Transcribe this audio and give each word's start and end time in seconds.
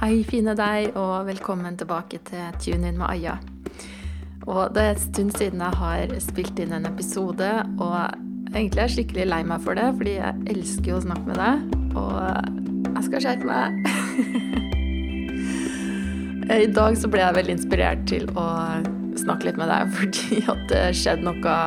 Hei, 0.00 0.22
fine 0.24 0.54
deg, 0.56 0.94
og 0.96 1.26
velkommen 1.26 1.74
tilbake 1.76 2.22
til 2.24 2.54
Tune 2.64 2.88
in 2.88 2.96
med 2.96 3.04
Aya. 3.10 3.34
Og 4.48 4.70
det 4.72 4.80
er 4.80 4.94
en 4.94 5.02
stund 5.02 5.34
siden 5.36 5.60
jeg 5.60 5.76
har 5.76 6.14
spilt 6.24 6.62
inn 6.64 6.72
en 6.72 6.88
episode, 6.88 7.50
og 7.76 7.98
egentlig 8.54 8.80
er 8.80 8.86
jeg 8.86 8.94
skikkelig 8.94 9.26
lei 9.28 9.42
meg 9.44 9.60
for 9.60 9.76
det, 9.76 9.90
fordi 9.98 10.14
jeg 10.14 10.54
elsker 10.54 10.88
jo 10.94 11.02
å 11.02 11.04
snakke 11.04 11.28
med 11.28 11.36
deg, 11.42 11.76
og 12.00 12.16
jeg 12.94 13.04
skal 13.10 13.26
skjerpe 13.26 13.50
meg. 13.50 13.68
I 16.64 16.72
dag 16.80 16.96
så 16.96 17.12
ble 17.12 17.20
jeg 17.26 17.38
veldig 17.42 17.58
inspirert 17.58 18.08
til 18.08 18.24
å 18.40 18.48
snakke 19.20 19.50
litt 19.50 19.60
med 19.60 19.68
deg, 19.68 19.92
fordi 20.00 20.42
at 20.48 20.66
det 20.72 20.84
skjedde 20.96 21.28
noe, 21.28 21.60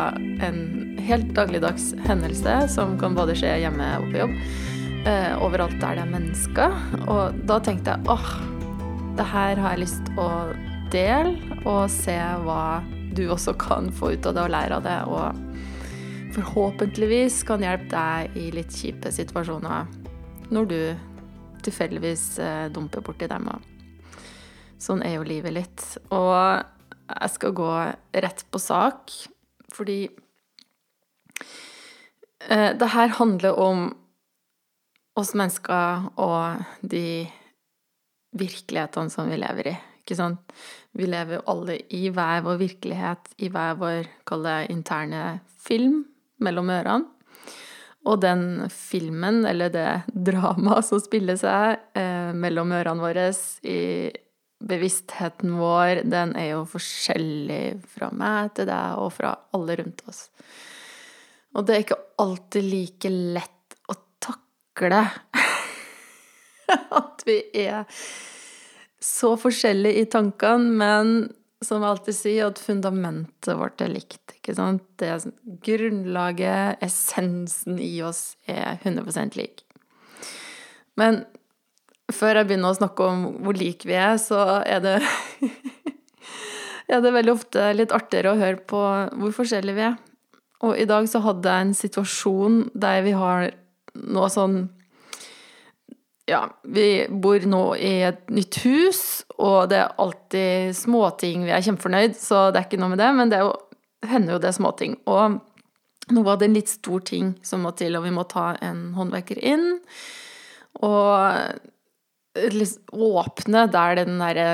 en 0.49 0.61
helt 1.05 1.35
dagligdags 1.37 1.91
hendelse 2.09 2.63
som 2.79 2.97
kan 2.97 3.13
både 3.13 3.37
skje 3.37 3.59
hjemme 3.67 3.93
og 4.01 4.09
på 4.09 4.23
jobb 4.25 4.72
eh, 5.07 5.33
overalt 5.43 5.79
der 5.81 5.97
det 5.97 6.05
er 6.05 6.11
mennesker. 6.11 6.75
Og 7.07 7.39
da 7.47 7.59
tenkte 7.63 7.95
jeg 7.95 8.09
åh, 8.11 8.29
det 9.17 9.25
her 9.29 9.59
har 9.61 9.75
jeg 9.75 9.83
lyst 9.83 10.11
å 10.17 10.29
dele, 10.93 11.37
og 11.65 11.89
se 11.91 12.17
hva 12.45 12.81
du 13.13 13.27
også 13.29 13.53
kan 13.61 13.91
få 13.93 14.13
ut 14.15 14.25
av 14.29 14.37
det 14.37 14.45
og 14.45 14.53
lære 14.53 14.79
av 14.79 14.87
det. 14.87 14.99
Og 15.09 16.33
forhåpentligvis 16.33 17.43
kan 17.47 17.63
hjelpe 17.63 17.91
deg 17.93 18.37
i 18.39 18.49
litt 18.55 18.73
kjipe 18.73 19.11
situasjoner 19.13 19.91
når 20.53 20.69
du 20.69 20.79
tilfeldigvis 21.63 22.25
eh, 22.43 22.65
dumper 22.73 23.03
borti 23.05 23.29
dem. 23.29 23.47
Og 23.53 23.61
sånn 24.81 25.03
er 25.05 25.17
jo 25.17 25.27
livet 25.27 25.55
litt. 25.55 25.85
Og 26.13 26.33
jeg 27.13 27.33
skal 27.35 27.55
gå 27.55 27.71
rett 28.25 28.45
på 28.51 28.61
sak, 28.61 29.13
fordi 29.73 29.99
eh, 32.49 32.71
det 32.77 32.89
her 32.95 33.13
handler 33.19 33.59
om 33.59 33.91
oss 35.19 35.33
mennesker 35.37 36.09
og 36.21 36.63
de 36.81 37.25
virkelighetene 38.33 39.13
som 39.13 39.29
vi 39.29 39.37
lever 39.37 39.73
i. 39.73 39.75
Ikke 40.03 40.17
sant? 40.19 40.53
Vi 40.97 41.07
lever 41.07 41.37
jo 41.37 41.45
alle 41.53 41.77
i 41.95 42.07
hver 42.13 42.43
vår 42.45 42.59
virkelighet, 42.59 43.29
i 43.39 43.49
hver 43.53 43.77
vår, 43.79 44.09
kall 44.27 44.47
interne 44.67 45.39
film 45.63 46.03
mellom 46.43 46.71
ørene. 46.73 47.09
Og 48.03 48.19
den 48.19 48.65
filmen, 48.67 49.45
eller 49.47 49.71
det 49.71 49.87
dramaet 50.11 50.89
som 50.89 50.99
spiller 50.99 51.37
seg 51.39 51.79
eh, 51.95 52.33
mellom 52.35 52.73
ørene 52.75 52.99
våre 52.99 53.29
i 53.63 54.11
bevisstheten 54.63 55.55
vår, 55.55 56.03
den 56.11 56.35
er 56.39 56.49
jo 56.49 56.65
forskjellig 56.67 57.79
fra 57.95 58.09
meg 58.11 58.51
til 58.57 58.67
deg 58.67 58.99
og 58.99 59.09
fra 59.15 59.31
alle 59.55 59.77
rundt 59.79 60.03
oss. 60.11 60.25
Og 61.55 61.63
det 61.63 61.75
er 61.75 61.85
ikke 61.85 62.03
alltid 62.23 62.67
like 62.67 63.13
lett 63.37 63.62
takle 64.73 65.09
at 66.99 67.23
vi 67.25 67.39
er 67.53 67.85
så 69.03 69.35
forskjellige 69.37 70.01
i 70.01 70.05
tankene, 70.05 70.71
men 70.79 71.33
som 71.63 71.83
jeg 71.83 71.89
alltid 71.89 72.15
sier, 72.15 72.47
at 72.47 72.59
fundamentet 72.59 73.55
vårt 73.55 73.81
er 73.81 73.91
likt. 73.91 74.35
ikke 74.35 74.55
sant? 74.55 74.83
Det 74.99 75.07
er 75.07 75.23
Grunnlaget, 75.63 76.81
essensen 76.83 77.79
i 77.79 78.01
oss, 78.03 78.35
er 78.47 78.79
100% 78.83 79.37
lik. 79.39 79.63
Men 80.99 81.23
før 82.11 82.41
jeg 82.41 82.49
begynner 82.49 82.73
å 82.73 82.77
snakke 82.77 83.07
om 83.07 83.23
hvor 83.43 83.55
like 83.57 83.87
vi 83.87 83.95
er, 83.95 84.17
så 84.19 84.61
er 84.67 84.83
det 84.83 84.97
er 86.91 87.03
det 87.03 87.13
veldig 87.15 87.33
ofte 87.33 87.71
litt 87.75 87.95
artigere 87.95 88.33
å 88.33 88.39
høre 88.39 88.59
på 88.59 88.81
hvor 88.83 89.35
forskjellige 89.35 89.79
vi 89.79 89.87
er. 89.87 89.97
Og 90.63 90.77
i 90.79 90.87
dag 90.87 91.07
så 91.11 91.23
hadde 91.23 91.47
jeg 91.47 91.67
en 91.67 91.75
situasjon 91.75 92.59
der 92.75 93.03
vi 93.07 93.15
har 93.19 93.51
noe 93.93 94.29
sånn 94.33 94.63
ja, 96.29 96.45
vi 96.63 97.03
bor 97.09 97.43
nå 97.47 97.63
i 97.75 97.95
et 98.07 98.29
nytt 98.31 98.61
hus, 98.63 99.01
og 99.35 99.69
det 99.73 99.81
er 99.81 99.97
alltid 99.99 100.75
småting. 100.77 101.43
Vi 101.43 101.51
er 101.51 101.65
kjempefornøyd, 101.65 102.15
så 102.15 102.45
det 102.47 102.61
er 102.61 102.67
ikke 102.69 102.79
noe 102.79 102.93
med 102.93 103.01
det, 103.03 103.09
men 103.17 103.33
det 103.33 103.41
jo, 103.41 103.49
hender 104.07 104.37
jo 104.37 104.43
det 104.43 104.53
er 104.53 104.55
småting. 104.55 104.95
Og 105.11 105.41
nå 106.15 106.23
var 106.23 106.39
det 106.39 106.47
en 106.47 106.55
litt 106.55 106.71
stor 106.71 107.03
ting 107.07 107.33
som 107.43 107.63
må 107.67 107.73
til, 107.79 107.97
og 107.99 108.07
vi 108.07 108.15
må 108.15 108.23
ta 108.31 108.53
en 108.63 108.93
håndverker 108.95 109.41
inn. 109.43 109.67
Og 110.83 111.59
åpne 112.33 113.67
der 113.75 113.99
den 113.99 114.17
derre 114.21 114.47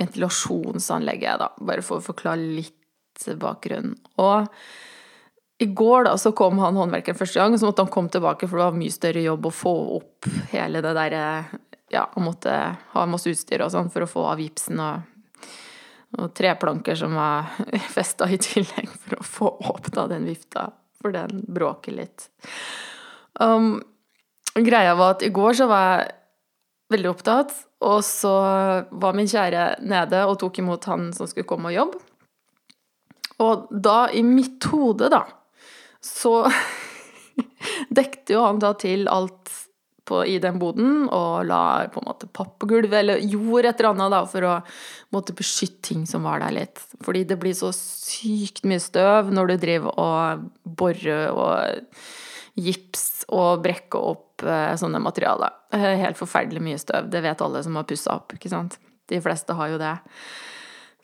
ventilasjonsanlegget 0.00 1.28
er, 1.34 1.44
da. 1.44 1.52
Bare 1.60 1.84
for 1.84 2.00
å 2.00 2.08
forklare 2.08 2.40
litt 2.40 3.28
bakgrunnen. 3.40 3.96
Og 4.20 4.48
i 5.58 5.66
går 5.66 6.04
da, 6.04 6.18
så 6.18 6.32
kom 6.36 6.58
han 6.58 6.76
håndverkeren 6.76 7.16
første 7.16 7.40
gang, 7.40 7.54
så 7.58 7.68
måtte 7.68 7.84
han 7.84 7.92
komme 7.92 8.12
tilbake, 8.12 8.48
for 8.48 8.60
det 8.60 8.66
var 8.66 8.76
mye 8.76 8.92
større 8.92 9.22
jobb 9.24 9.48
å 9.48 9.54
få 9.54 9.74
opp 9.96 10.28
hele 10.52 10.82
det 10.84 10.96
derre 10.98 11.22
Ja, 11.92 12.08
han 12.12 12.26
måtte 12.26 12.52
ha 12.92 13.04
masse 13.08 13.30
utstyr 13.30 13.62
og 13.64 13.70
sånn 13.72 13.92
for 13.94 14.04
å 14.04 14.10
få 14.10 14.24
av 14.26 14.40
gipsen 14.42 14.80
og, 14.82 15.06
og 16.18 16.32
treplanker 16.36 16.98
som 16.98 17.14
var 17.16 17.54
festa 17.96 18.28
i 18.28 18.40
tillegg 18.42 18.90
for 18.90 19.20
å 19.20 19.26
få 19.26 19.52
åpna 19.70 20.08
den 20.10 20.26
vifta, 20.28 20.68
for 21.00 21.14
den 21.14 21.44
bråker 21.46 21.94
litt. 21.94 22.28
Um, 23.40 23.78
greia 24.56 24.96
var 24.98 25.16
at 25.16 25.24
i 25.24 25.32
går 25.32 25.56
så 25.56 25.70
var 25.70 25.86
jeg 25.86 26.10
veldig 26.96 27.10
opptatt, 27.14 27.54
og 27.86 28.02
så 28.04 28.34
var 28.90 29.16
min 29.16 29.30
kjære 29.30 29.64
nede 29.86 30.20
og 30.26 30.36
tok 30.42 30.60
imot 30.60 30.84
han 30.90 31.08
som 31.16 31.30
skulle 31.30 31.48
komme 31.48 31.72
og 31.72 31.78
jobbe. 31.78 32.04
Og 33.44 33.66
da, 33.70 33.98
i 34.16 34.22
mitt 34.24 34.64
hode, 34.72 35.10
da, 35.12 35.24
så 36.04 36.46
dekte 37.98 38.36
jo 38.36 38.44
han 38.46 38.60
da 38.62 38.72
til 38.78 39.06
alt 39.12 39.52
på, 40.06 40.20
i 40.26 40.38
den 40.42 40.60
boden 40.62 41.08
og 41.10 41.46
la 41.48 41.86
på 41.90 42.00
en 42.00 42.08
måte 42.08 42.28
papp 42.30 42.62
eller 42.70 43.18
jord 43.18 43.66
et 43.66 43.80
eller 43.80 43.90
annet 43.90 44.14
da, 44.14 44.20
for 44.30 44.46
å 44.46 44.54
måtte 45.14 45.34
beskytte 45.36 45.82
ting 45.90 46.06
som 46.06 46.26
var 46.26 46.40
der 46.44 46.54
litt. 46.54 46.82
Fordi 47.04 47.24
det 47.26 47.38
blir 47.42 47.56
så 47.58 47.72
sykt 47.74 48.64
mye 48.64 48.82
støv 48.82 49.32
når 49.34 49.52
du 49.52 49.56
driver 49.66 49.98
og 49.98 50.46
borer 50.78 51.34
og 51.34 51.90
gips 52.56 53.26
og 53.34 53.62
brekker 53.66 54.00
opp 54.14 54.46
eh, 54.46 54.74
sånne 54.78 55.02
materialer. 55.02 55.52
Helt 55.74 56.18
forferdelig 56.18 56.62
mye 56.64 56.80
støv. 56.80 57.10
Det 57.12 57.20
vet 57.24 57.42
alle 57.44 57.62
som 57.66 57.76
har 57.76 57.88
pussa 57.88 58.16
opp, 58.16 58.36
ikke 58.36 58.52
sant. 58.52 58.78
De 59.10 59.20
fleste 59.22 59.54
har 59.58 59.74
jo 59.74 59.80
det. 59.82 59.94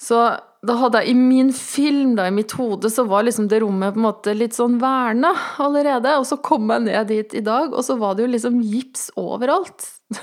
Så 0.02 0.18
da 0.66 0.76
hadde 0.78 1.02
jeg 1.02 1.12
i 1.12 1.18
min 1.18 1.50
film, 1.54 2.14
da, 2.18 2.26
i 2.26 2.34
mitt 2.34 2.52
hode, 2.58 2.90
så 2.90 3.04
var 3.10 3.26
liksom 3.26 3.48
det 3.50 3.60
rommet 3.62 3.94
på 3.94 4.00
en 4.00 4.06
måte 4.06 4.34
litt 4.34 4.54
sånn 4.54 4.78
verna 4.82 5.32
allerede. 5.62 6.16
Og 6.18 6.26
så 6.26 6.38
kom 6.42 6.70
jeg 6.70 6.86
ned 6.88 7.10
dit 7.10 7.36
i 7.38 7.42
dag, 7.46 7.74
og 7.74 7.82
så 7.86 7.96
var 8.00 8.14
det 8.14 8.26
jo 8.26 8.32
liksom 8.34 8.60
gips 8.66 9.08
overalt. 9.18 9.86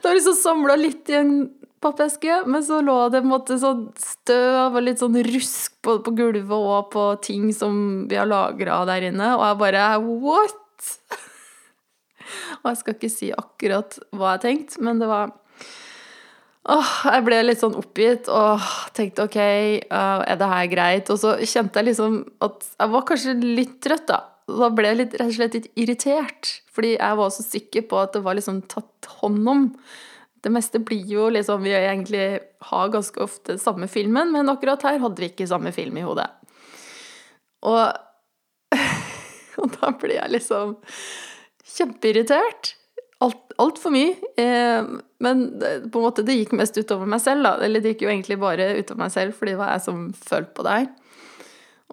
det 0.00 0.04
var 0.04 0.16
liksom 0.16 0.36
samla 0.36 0.76
litt 0.80 1.12
i 1.12 1.18
en 1.20 1.34
pappeske, 1.80 2.42
men 2.48 2.64
så 2.64 2.80
lå 2.82 2.96
det 3.12 3.22
på 3.22 3.28
en 3.28 3.34
måte 3.34 3.58
sånn 3.60 3.84
støv 4.02 4.76
og 4.78 4.84
litt 4.84 5.00
sånn 5.02 5.18
rusk 5.28 5.76
på, 5.84 5.98
på 6.04 6.14
gulvet 6.18 6.56
og 6.56 6.88
på 6.92 7.04
ting 7.24 7.52
som 7.54 8.08
vi 8.10 8.18
har 8.18 8.28
lagra 8.28 8.80
der 8.88 9.10
inne, 9.12 9.34
og 9.36 9.44
jeg 9.46 9.60
bare 9.62 9.90
what?! 10.24 10.88
og 12.62 12.72
jeg 12.72 12.80
skal 12.80 12.96
ikke 12.96 13.12
si 13.12 13.28
akkurat 13.32 14.00
hva 14.16 14.34
jeg 14.34 14.44
tenkte, 14.46 14.82
men 14.84 15.00
det 15.00 15.08
var 15.10 15.36
Åh, 16.66 16.94
jeg 17.06 17.24
ble 17.24 17.38
litt 17.44 17.60
sånn 17.62 17.76
oppgitt 17.78 18.26
og 18.32 18.64
tenkte 18.96 19.28
ok, 19.28 19.38
uh, 19.92 20.24
er 20.26 20.40
det 20.40 20.48
her 20.50 20.66
greit? 20.72 21.12
Og 21.14 21.20
så 21.20 21.36
kjente 21.38 21.80
jeg 21.80 21.92
liksom 21.92 22.18
at 22.44 22.66
jeg 22.74 22.92
var 22.94 23.06
kanskje 23.08 23.36
litt 23.44 23.78
trøtt, 23.84 24.08
da. 24.10 24.18
Da 24.48 24.70
ble 24.72 24.90
jeg 24.90 24.98
litt, 24.98 25.14
rett 25.20 25.28
og 25.28 25.36
slett 25.36 25.56
litt 25.58 25.70
irritert, 25.76 26.50
fordi 26.72 26.94
jeg 26.94 27.16
var 27.20 27.32
så 27.32 27.44
sikker 27.44 27.84
på 27.88 27.98
at 28.00 28.14
det 28.16 28.22
var 28.24 28.38
liksom 28.38 28.62
tatt 28.72 29.08
hånd 29.20 29.48
om. 29.52 29.66
Det 30.44 30.52
meste 30.54 30.80
blir 30.80 31.08
jo 31.10 31.26
liksom 31.34 31.64
Vi 31.64 31.74
egentlig 31.74 32.38
har 32.70 32.92
ganske 32.92 33.20
ofte 33.20 33.58
samme 33.60 33.88
filmen, 33.90 34.32
men 34.32 34.48
akkurat 34.48 34.84
her 34.86 35.00
hadde 35.02 35.20
vi 35.20 35.30
ikke 35.32 35.48
samme 35.50 35.72
film 35.76 35.98
i 36.00 36.06
hodet. 36.06 36.28
Og, 37.68 37.84
og 39.60 39.72
da 39.76 39.92
ble 40.00 40.16
jeg 40.16 40.36
liksom 40.36 40.76
kjempeirritert 41.68 42.77
altfor 43.24 43.58
alt 43.58 43.82
mye. 43.90 44.14
Eh, 44.38 44.88
men 45.24 45.44
det, 45.58 45.72
på 45.90 45.98
en 45.98 46.06
måte 46.06 46.24
det 46.26 46.36
gikk 46.38 46.54
mest 46.58 46.78
utover 46.78 47.10
meg 47.10 47.22
selv, 47.24 47.46
da. 47.46 47.56
Eller 47.64 47.82
det 47.82 47.94
gikk 47.94 48.06
jo 48.06 48.12
egentlig 48.12 48.38
bare 48.40 48.70
utover 48.78 49.04
meg 49.04 49.14
selv, 49.14 49.34
fordi 49.38 49.56
det 49.56 49.60
var 49.60 49.74
jeg 49.74 49.86
som 49.88 50.08
følte 50.14 50.54
på 50.54 50.66
det 50.66 50.76
her. 50.76 50.88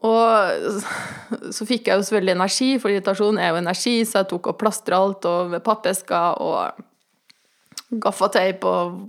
Og 0.06 1.52
så 1.56 1.66
fikk 1.66 1.88
jeg 1.88 1.98
jo 1.98 2.06
selvfølgelig 2.06 2.36
energi, 2.36 2.72
for 2.82 2.94
irritasjon 2.94 3.40
er 3.42 3.54
jo 3.54 3.62
energi, 3.62 3.96
så 4.06 4.22
jeg 4.22 4.30
tok 4.34 4.52
og 4.52 4.58
plastra 4.60 5.00
alt 5.02 5.26
og 5.30 5.56
pappesker 5.66 6.42
og 6.44 6.84
gaffateip 8.04 8.66
og 8.68 9.06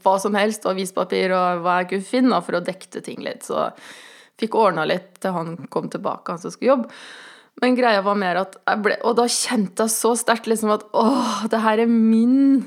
hva 0.00 0.14
som 0.22 0.36
helst, 0.38 0.64
og 0.64 0.74
avispapir 0.74 1.34
og 1.36 1.62
hva 1.64 1.80
jeg 1.80 1.90
kunne 1.92 2.08
finne 2.08 2.40
for 2.46 2.58
å 2.58 2.64
dekte 2.64 3.02
ting 3.04 3.22
litt. 3.22 3.46
Så 3.46 3.68
fikk 4.40 4.56
ordna 4.56 4.86
litt 4.88 5.20
til 5.20 5.36
han 5.36 5.56
kom 5.70 5.90
tilbake, 5.92 6.32
han 6.32 6.42
som 6.42 6.54
skulle 6.54 6.72
jobbe. 6.72 7.02
Men 7.60 7.76
greia 7.76 8.02
var 8.04 8.18
mer 8.18 8.40
at 8.40 8.56
jeg 8.58 8.82
ble 8.84 8.96
Og 9.04 9.16
da 9.18 9.26
kjente 9.30 9.86
jeg 9.86 9.94
så 9.94 10.14
sterkt 10.18 10.48
liksom 10.50 10.72
at 10.74 10.86
åh, 10.96 11.46
det 11.52 11.62
her 11.64 11.84
er 11.84 11.90
min 11.90 12.64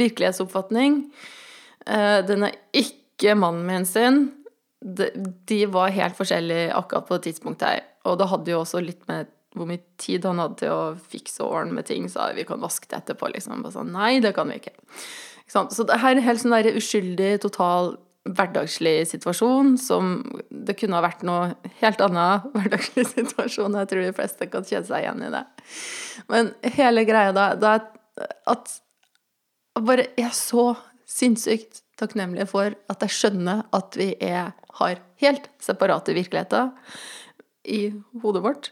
virkelighetsoppfatning. 0.00 1.02
Uh, 1.84 2.20
den 2.24 2.46
er 2.46 2.56
ikke 2.76 3.34
mannen 3.36 3.66
min 3.68 3.88
sin. 3.88 4.22
De, 4.80 5.58
var 5.68 5.92
helt 5.92 6.16
forskjellige 6.16 6.70
akkurat 6.72 7.08
på 7.08 7.18
det 7.18 7.28
tidspunktet 7.28 7.68
her. 7.68 7.82
Og 8.08 8.16
det 8.20 8.30
hadde 8.30 8.54
jo 8.54 8.62
også 8.62 8.80
litt 8.84 9.02
med 9.10 9.28
hvor 9.58 9.66
mye 9.66 9.82
tid 10.00 10.24
han 10.24 10.38
hadde 10.38 10.60
til 10.62 10.72
å 10.72 10.82
fikse 11.10 11.42
og 11.42 11.56
ordne 11.58 11.74
med 11.74 11.88
ting, 11.88 12.06
sa 12.08 12.28
vi 12.36 12.46
kan 12.46 12.62
vaske 12.62 12.86
det 12.88 13.00
etterpå, 13.00 13.32
liksom. 13.34 13.64
Og 13.66 13.74
sånn, 13.74 13.90
Nei, 13.92 14.20
det 14.22 14.30
kan 14.36 14.48
vi 14.48 14.60
ikke. 14.60 14.76
Så 15.50 15.84
det 15.88 15.98
her 15.98 16.14
er 16.14 16.22
helt 16.22 16.40
sånn 16.40 16.54
der 16.54 16.78
uskyldig, 16.78 17.32
total 17.42 17.96
hverdagslig 18.28 19.08
situasjon 19.08 19.76
som 19.80 20.18
Det 20.50 20.76
kunne 20.78 20.98
ha 20.98 21.04
vært 21.04 21.22
noe 21.26 21.54
helt 21.80 22.02
annet 22.04 22.48
hverdagslig 22.56 23.06
situasjon. 23.14 23.78
Jeg 23.80 23.90
tror 23.90 24.04
de 24.04 24.16
fleste 24.16 24.50
kan 24.52 24.66
kjenne 24.66 24.88
seg 24.88 25.06
igjen 25.06 25.24
i 25.26 25.32
det. 25.34 25.44
Men 26.32 26.52
hele 26.76 27.06
greia 27.08 27.32
da, 27.36 27.52
da 27.56 27.78
at 28.50 28.76
bare 29.80 30.10
er 30.20 30.32
så 30.36 30.74
sinnssykt 31.08 31.82
takknemlig 32.00 32.46
for 32.50 32.74
at 32.90 33.04
jeg 33.04 33.16
skjønner 33.16 33.64
at 33.76 33.96
vi 33.98 34.12
er, 34.24 34.52
har 34.80 35.00
helt 35.22 35.48
separate 35.62 36.14
virkeligheter 36.16 36.70
i 37.68 37.90
hodet 38.22 38.44
vårt. 38.44 38.70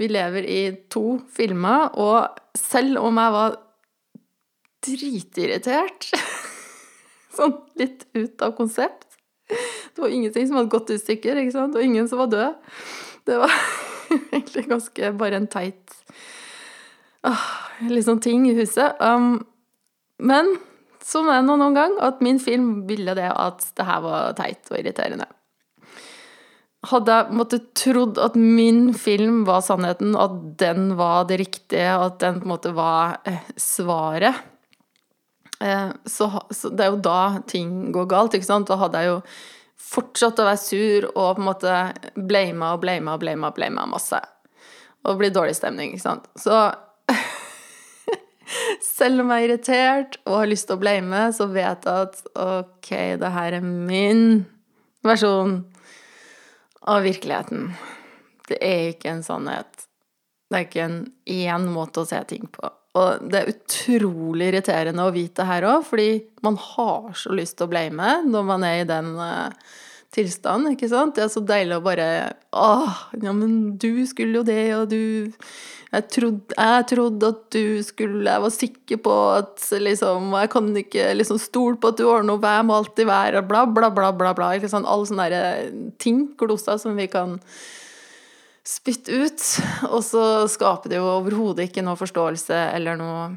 Vi 0.00 0.08
lever 0.10 0.46
i 0.48 0.60
to 0.90 1.20
filmer, 1.32 1.92
og 1.94 2.38
selv 2.58 2.98
om 3.04 3.20
jeg 3.20 3.34
var 3.36 3.58
dritirritert 4.86 6.10
Sånn 7.36 7.56
litt 7.78 8.06
ut 8.16 8.42
av 8.42 8.54
konsept 8.56 9.18
Det 9.46 10.02
var 10.02 10.12
ingenting 10.12 10.48
som 10.48 10.58
hadde 10.58 10.72
gått 10.72 10.90
i 10.94 10.98
stykker, 11.00 11.38
ikke 11.40 11.54
sant, 11.54 11.76
og 11.76 11.84
ingen 11.84 12.08
som 12.10 12.18
var 12.18 12.32
død. 12.32 12.72
Det 13.28 13.36
var 13.38 13.52
egentlig 14.34 14.64
ganske 14.72 15.12
bare 15.20 15.38
en 15.38 15.46
teit 15.50 15.94
ah, 17.26 17.46
litt 17.86 18.08
sånn 18.08 18.22
ting 18.22 18.48
i 18.50 18.56
huset. 18.58 18.98
Um, 18.98 19.44
men 20.18 20.50
som 21.06 21.30
er 21.30 21.46
nå 21.46 21.54
noen 21.60 21.78
gang, 21.78 21.96
at 22.02 22.20
min 22.26 22.42
film 22.42 22.86
ville 22.90 23.14
det 23.18 23.30
at 23.30 23.64
det 23.78 23.86
her 23.86 24.02
var 24.02 24.36
teit 24.38 24.66
og 24.72 24.80
irriterende 24.80 25.30
hadde 26.90 27.14
jeg 27.14 27.36
måtte 27.36 27.62
trodd 27.78 28.18
at 28.22 28.36
min 28.38 28.90
film 28.96 29.44
var 29.48 29.62
sannheten, 29.64 30.14
at 30.18 30.34
den 30.60 30.92
var 30.98 31.26
det 31.30 31.40
riktige, 31.42 31.94
at 31.94 32.20
den 32.22 32.40
på 32.40 32.46
en 32.46 32.52
måte 32.52 32.74
var 32.76 33.18
eh, 33.26 33.42
svaret 33.60 34.44
så, 35.58 36.26
så, 36.50 36.68
det 36.68 36.84
er 36.84 36.92
jo 36.92 37.02
da 37.04 37.42
ting 37.48 37.92
går 37.94 38.08
galt, 38.10 38.34
ikke 38.36 38.48
sant. 38.48 38.68
Da 38.68 38.78
hadde 38.80 39.02
jeg 39.02 39.12
jo 39.12 39.20
fortsatt 39.86 40.40
å 40.42 40.48
være 40.48 40.60
sur 40.60 41.06
og 41.12 41.36
på 41.36 41.42
en 41.42 41.46
måte 41.46 41.76
blama 42.16 42.74
og 42.74 42.82
blama 42.82 43.14
og 43.16 43.22
blama, 43.22 43.52
blama 43.56 43.86
masse. 43.90 44.20
Og 45.04 45.12
det 45.12 45.20
blir 45.20 45.34
dårlig 45.34 45.56
stemning, 45.56 45.94
ikke 45.94 46.04
sant. 46.08 46.26
Så 46.40 46.56
selv 48.98 49.22
om 49.22 49.32
jeg 49.32 49.44
er 49.44 49.48
irritert 49.48 50.18
og 50.24 50.40
har 50.40 50.50
lyst 50.50 50.68
til 50.68 50.78
å 50.78 50.82
blame, 50.82 51.22
så 51.36 51.48
vet 51.52 51.86
jeg 51.86 52.08
at 52.08 52.22
ok, 52.34 52.92
det 53.22 53.32
her 53.38 53.58
er 53.60 53.66
min 53.66 54.44
versjon 55.06 55.60
av 56.86 57.06
virkeligheten. 57.06 57.70
Det 58.50 58.58
er 58.62 58.90
ikke 58.92 59.14
en 59.14 59.24
sannhet. 59.26 59.86
Det 60.50 60.58
er 60.58 60.66
ikke 60.68 60.84
en 60.84 61.00
én 61.26 61.70
måte 61.70 62.02
å 62.02 62.08
se 62.08 62.18
ting 62.30 62.46
på. 62.50 62.68
Og 62.96 63.26
det 63.30 63.40
er 63.40 63.50
utrolig 63.52 64.50
irriterende 64.50 65.04
å 65.04 65.14
vite 65.14 65.44
her 65.48 65.66
òg, 65.68 65.84
fordi 65.88 66.10
man 66.46 66.56
har 66.60 67.10
så 67.18 67.34
lyst 67.36 67.58
til 67.58 67.68
å 67.68 67.72
blame 67.72 68.20
når 68.24 68.46
man 68.48 68.64
er 68.66 68.82
i 68.82 68.88
den 68.88 69.12
uh, 69.20 69.52
tilstanden, 70.16 70.72
ikke 70.76 70.88
sant? 70.90 71.16
Det 71.16 71.26
er 71.26 71.32
så 71.32 71.42
deilig 71.44 71.78
å 71.78 71.84
bare 71.84 72.10
Åh, 72.56 73.00
ja, 73.20 73.34
men 73.36 73.76
du 73.80 74.06
skulle 74.08 74.40
jo 74.40 74.46
det, 74.46 74.62
og 74.78 74.88
du 74.92 75.34
jeg 75.94 76.08
trodde, 76.10 76.56
jeg 76.58 76.86
trodde, 76.90 77.28
at 77.30 77.42
du 77.54 77.82
skulle 77.86 78.26
Jeg 78.26 78.42
var 78.42 78.52
sikker 78.52 78.98
på 79.04 79.14
at 79.36 79.62
liksom 79.80 80.32
Jeg 80.34 80.50
kan 80.52 80.70
ikke 80.82 81.12
liksom 81.14 81.38
stole 81.40 81.78
på 81.80 81.92
at 81.92 82.00
du 82.00 82.08
ordner 82.08 82.34
opp, 82.34 82.46
jeg 82.48 82.66
må 82.66 82.78
alltid 82.80 83.08
være 83.08 83.42
Bla, 83.46 83.64
bla, 83.70 83.90
bla, 83.94 84.10
bla. 84.12 84.32
bla 84.36 84.50
ikke 84.56 84.70
sant? 84.72 84.88
Alle 84.90 85.06
sånne 85.06 85.92
ting, 86.02 86.26
gloser, 86.38 86.80
som 86.82 86.98
vi 86.98 87.06
kan 87.12 87.38
spytte 88.66 89.14
ut. 89.14 89.44
Og 89.92 90.02
så 90.04 90.24
skaper 90.50 90.92
det 90.92 91.00
jo 91.00 91.10
overhodet 91.18 91.68
ikke 91.68 91.84
noe 91.86 91.98
forståelse 92.00 92.58
eller 92.76 92.98
noe 93.00 93.28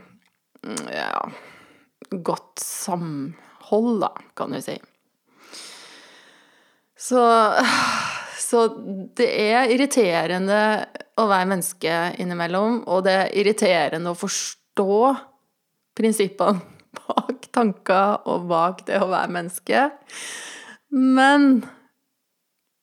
ja, 0.91 1.21
godt 2.11 2.63
samhold, 2.63 3.99
da, 4.01 4.13
kan 4.35 4.55
du 4.55 4.61
si. 4.63 4.75
Så 6.99 7.21
så 8.49 8.63
det 9.19 9.27
er 9.29 9.69
irriterende 9.69 10.59
å 11.19 11.27
være 11.29 11.49
menneske 11.51 11.95
innimellom, 12.21 12.79
og 12.89 13.03
det 13.05 13.13
er 13.13 13.35
irriterende 13.37 14.13
å 14.13 14.17
forstå 14.17 14.95
prinsippene 15.99 16.63
bak 16.97 17.45
tanker 17.53 18.25
og 18.29 18.47
bak 18.49 18.81
det 18.87 18.97
å 19.03 19.09
være 19.11 19.35
menneske. 19.35 19.83
Men 20.95 21.59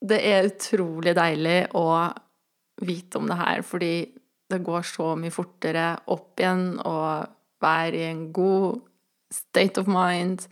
det 0.07 0.21
er 0.29 0.51
utrolig 0.53 1.17
deilig 1.19 1.59
å 1.75 1.87
vite 2.83 3.19
om 3.19 3.29
det 3.31 3.39
her, 3.41 3.63
fordi 3.65 3.95
det 4.51 4.63
går 4.65 4.85
så 4.87 5.15
mye 5.19 5.35
fortere 5.35 5.89
opp 6.13 6.39
igjen 6.41 6.77
og 6.85 7.27
være 7.63 8.03
i 8.03 8.09
en 8.11 8.27
god 8.35 8.83
state 9.33 9.81
of 9.81 9.89
mind. 9.91 10.45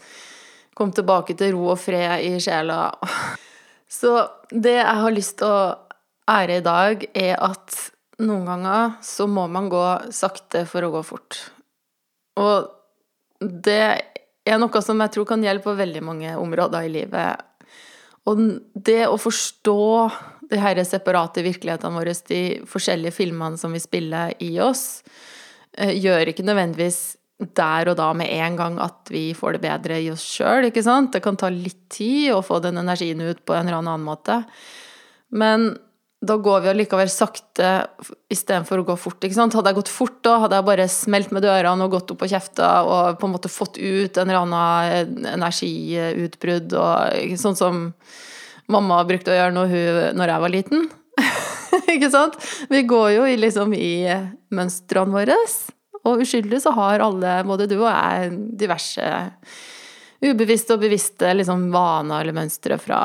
Komme 0.75 0.97
tilbake 0.97 1.37
til 1.39 1.55
ro 1.55 1.71
og 1.75 1.81
fred 1.83 2.25
i 2.27 2.39
sjela. 2.43 2.89
Så 3.99 4.17
det 4.51 4.79
jeg 4.81 5.03
har 5.03 5.15
lyst 5.15 5.39
til 5.39 5.53
å 5.53 5.75
ære 6.31 6.59
i 6.59 6.65
dag, 6.65 7.05
er 7.15 7.37
at 7.45 7.77
noen 8.25 8.47
ganger 8.49 8.97
så 9.05 9.27
må 9.31 9.45
man 9.51 9.69
gå 9.71 9.85
sakte 10.15 10.65
for 10.71 10.87
å 10.87 10.91
gå 10.95 11.03
fort. 11.07 11.39
Og 12.41 12.71
det 13.41 13.85
er 14.45 14.61
noe 14.61 14.83
som 14.83 15.01
jeg 15.03 15.15
tror 15.15 15.29
kan 15.29 15.45
gjelde 15.45 15.65
på 15.65 15.77
veldig 15.79 16.03
mange 16.05 16.35
områder 16.41 16.89
i 16.89 16.93
livet. 16.93 17.45
Og 18.31 18.41
det 18.75 19.05
å 19.07 19.21
forstå 19.21 19.81
de 20.51 20.61
her 20.61 20.81
separate 20.87 21.45
virkelighetene 21.45 21.99
våre, 21.99 22.15
de 22.29 22.43
forskjellige 22.69 23.17
filmene 23.17 23.61
som 23.61 23.75
vi 23.75 23.83
spiller 23.83 24.35
i 24.45 24.53
oss, 24.63 25.03
eh, 25.79 25.95
gjør 25.99 26.33
ikke 26.33 26.47
nødvendigvis 26.47 27.17
der 27.39 27.91
og 27.91 27.97
da 27.99 28.13
med 28.17 28.31
en 28.31 28.57
gang 28.57 28.77
at 28.83 29.11
vi 29.11 29.33
får 29.35 29.57
det 29.57 29.65
bedre 29.65 29.99
i 30.01 30.11
oss 30.13 30.23
sjøl, 30.37 30.69
ikke 30.69 30.85
sant. 30.87 31.13
Det 31.13 31.23
kan 31.25 31.37
ta 31.37 31.51
litt 31.51 31.89
tid 31.93 32.31
å 32.35 32.45
få 32.45 32.61
den 32.63 32.79
energien 32.81 33.21
ut 33.21 33.43
på 33.45 33.57
en 33.57 33.67
eller 33.67 33.81
annen 33.83 34.07
måte. 34.07 34.43
Men 35.35 35.73
da 36.25 36.37
går 36.41 36.63
vi 36.65 36.71
allikevel 36.73 37.11
sakte 37.13 37.71
istedenfor 38.33 38.81
å 38.81 38.87
gå 38.89 38.97
fort. 38.97 39.25
ikke 39.25 39.37
sant? 39.37 39.55
Hadde 39.57 39.73
jeg 39.73 39.81
gått 39.81 39.93
fort 39.93 40.21
da, 40.25 40.39
hadde 40.45 40.57
jeg 40.57 40.69
bare 40.71 40.87
smelt 40.89 41.35
med 41.35 41.45
dørene 41.45 41.85
og 41.85 41.97
gått 41.97 42.15
opp 42.15 42.25
og 42.25 42.31
kjefta 42.33 42.71
og 42.87 43.19
på 43.21 43.29
en 43.29 43.35
måte 43.35 43.53
fått 43.53 43.77
ut 43.79 44.17
en 44.17 44.31
eller 44.31 44.41
annen 44.45 45.27
energiutbrudd 45.35 46.77
og 46.81 47.35
sånn 47.41 47.59
som 47.59 47.83
mamma 48.73 49.03
brukte 49.09 49.33
å 49.33 49.39
gjøre 49.39 49.55
når, 49.57 49.73
hun, 49.73 50.19
når 50.21 50.33
jeg 50.33 50.45
var 50.45 50.55
liten. 50.55 50.85
ikke 51.95 52.11
sant? 52.13 52.37
Vi 52.71 52.83
går 52.89 53.09
jo 53.17 53.29
liksom 53.41 53.75
i 53.77 53.95
mønstrene 54.55 55.15
våre. 55.15 55.39
Og 56.05 56.21
uskyldig 56.25 56.61
så 56.61 56.75
har 56.77 57.05
alle, 57.05 57.39
både 57.49 57.69
du 57.71 57.79
og 57.79 57.89
jeg, 57.89 58.35
diverse 58.61 59.09
ubevisste 60.25 60.77
og 60.77 60.85
bevisste 60.85 61.33
liksom, 61.37 61.69
vaner 61.73 62.23
eller 62.23 62.37
mønstre 62.37 62.79
fra, 62.81 63.01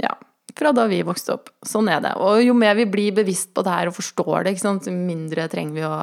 ja, 0.00 0.12
fra 0.56 0.72
da 0.76 0.86
vi 0.90 1.02
vokste 1.06 1.36
opp. 1.36 1.52
Sånn 1.66 1.88
er 1.92 2.02
det. 2.04 2.14
Og 2.20 2.42
jo 2.44 2.56
mer 2.56 2.76
vi 2.78 2.88
blir 2.90 3.16
bevisst 3.16 3.52
på 3.56 3.64
det 3.66 3.74
her 3.74 3.90
og 3.90 3.96
forstår 3.96 4.48
det, 4.48 4.56
så 4.60 4.74
mindre 4.92 5.48
trenger 5.52 5.76
vi 5.76 5.86
å, 5.88 5.96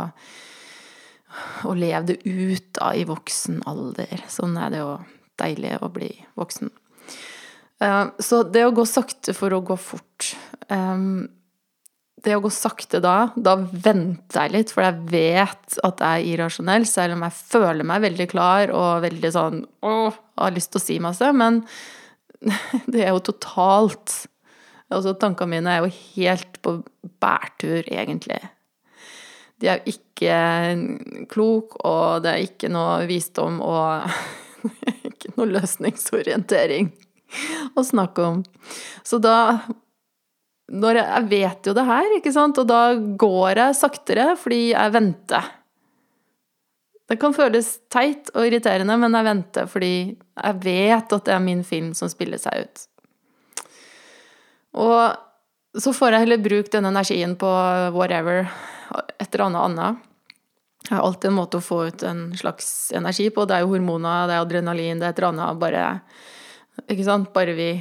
å 1.69 1.77
leve 1.77 2.13
det 2.13 2.19
ut 2.25 2.69
da, 2.79 2.93
i 2.93 3.05
voksen 3.09 3.63
alder. 3.69 4.25
Sånn 4.31 4.57
er 4.61 4.73
det 4.73 4.83
jo 4.83 4.91
deilig 5.37 5.77
å 5.81 5.91
bli 5.93 6.11
voksen. 6.37 6.71
Uh, 7.83 8.09
så 8.19 8.41
det 8.49 8.65
å 8.65 8.73
gå 8.73 8.87
sakte 8.89 9.35
for 9.37 9.53
å 9.53 9.61
gå 9.61 9.75
fort 9.77 10.31
um, 10.73 11.27
det 12.25 12.33
å 12.33 12.41
gå 12.41 12.49
sakte 12.51 12.99
da, 13.03 13.29
da 13.37 13.53
venter 13.57 14.47
jeg 14.47 14.53
litt, 14.55 14.71
for 14.73 14.83
jeg 14.83 15.03
vet 15.11 15.77
at 15.85 16.01
jeg 16.01 16.23
er 16.23 16.29
irrasjonell, 16.31 16.87
selv 16.89 17.13
om 17.15 17.25
jeg 17.27 17.37
føler 17.37 17.87
meg 17.87 18.01
veldig 18.07 18.27
klar 18.31 18.73
og 18.73 19.03
veldig 19.05 19.31
sånn 19.35 19.61
åh, 19.85 20.17
har 20.41 20.55
lyst 20.55 20.73
til 20.73 20.81
å 20.81 20.85
si 20.87 20.97
masse, 21.03 21.29
men 21.37 21.61
det 22.91 23.05
er 23.05 23.13
jo 23.13 23.23
totalt 23.33 24.23
Altså, 24.87 25.11
tankene 25.19 25.51
mine 25.51 25.67
er 25.67 25.81
jo 25.83 25.89
helt 26.15 26.61
på 26.63 26.77
bærtur, 27.19 27.81
egentlig. 27.91 28.37
De 29.59 29.67
er 29.67 29.81
jo 29.81 29.91
ikke 29.97 31.25
klok, 31.27 31.75
og 31.83 32.23
det 32.23 32.31
er 32.31 32.45
ikke 32.45 32.69
noe 32.71 33.01
visdom 33.09 33.57
og 33.67 34.07
ikke 35.09 35.33
noe 35.33 35.49
løsningsorientering 35.57 36.87
å 37.77 37.83
snakke 37.85 38.25
om. 38.25 38.41
Så 39.07 39.19
da 39.23 39.37
jeg, 40.67 40.97
jeg 40.99 41.27
vet 41.31 41.69
jo 41.69 41.75
det 41.77 41.85
her, 41.87 42.09
ikke 42.17 42.33
sant, 42.35 42.59
og 42.59 42.67
da 42.67 42.81
går 42.97 43.63
jeg 43.63 43.79
saktere 43.79 44.33
fordi 44.39 44.61
jeg 44.73 44.95
venter. 44.95 45.53
Det 47.07 47.15
kan 47.21 47.35
føles 47.35 47.69
teit 47.93 48.33
og 48.35 48.49
irriterende, 48.49 48.97
men 48.99 49.15
jeg 49.15 49.27
venter 49.29 49.69
fordi 49.71 49.93
jeg 50.11 50.59
vet 50.65 51.15
at 51.15 51.29
det 51.29 51.35
er 51.37 51.43
min 51.43 51.63
film 51.63 51.93
som 51.95 52.11
spiller 52.11 52.41
seg 52.41 52.65
ut. 52.65 52.83
Og 54.77 55.79
så 55.79 55.93
får 55.95 56.13
jeg 56.13 56.25
heller 56.25 56.43
bruke 56.43 56.73
den 56.73 56.89
energien 56.89 57.37
på 57.39 57.47
whatever, 57.95 58.49
et 59.17 59.29
eller 59.29 59.45
annet 59.47 59.63
annet. 59.69 60.03
Jeg 60.87 60.95
har 60.95 61.03
alltid 61.03 61.29
en 61.31 61.37
måte 61.37 61.59
å 61.59 61.63
få 61.63 61.81
ut 61.89 62.03
en 62.07 62.21
slags 62.37 62.91
energi 62.95 63.27
på. 63.33 63.43
Det 63.47 63.57
er 63.57 63.63
jo 63.65 63.73
hormoner, 63.73 64.27
det 64.27 64.35
er 64.35 64.43
adrenalin, 64.43 64.99
det 64.99 65.07
er 65.07 65.15
et 65.15 65.19
eller 65.19 65.33
annet. 65.33 65.61
Bare 65.63 65.85
Ikke 66.85 67.05
sant? 67.07 67.33
Bare 67.35 67.55
vi 67.57 67.71